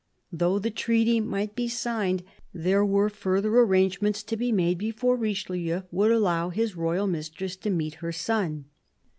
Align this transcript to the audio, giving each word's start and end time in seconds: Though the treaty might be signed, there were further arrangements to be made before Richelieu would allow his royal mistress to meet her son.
Though 0.33 0.57
the 0.57 0.71
treaty 0.71 1.19
might 1.19 1.55
be 1.55 1.67
signed, 1.67 2.23
there 2.51 2.83
were 2.83 3.07
further 3.07 3.59
arrangements 3.59 4.23
to 4.23 4.35
be 4.35 4.51
made 4.51 4.79
before 4.79 5.15
Richelieu 5.15 5.83
would 5.91 6.09
allow 6.11 6.49
his 6.49 6.75
royal 6.75 7.05
mistress 7.05 7.55
to 7.57 7.69
meet 7.69 7.93
her 8.01 8.11
son. 8.11 8.65